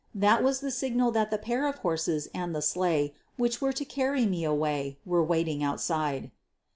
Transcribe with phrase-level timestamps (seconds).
[0.15, 3.85] That was the signal that the pair of horses and the sleigh which were to
[3.85, 6.31] carry me away were waiting outside.